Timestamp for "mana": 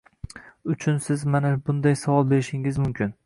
1.35-1.53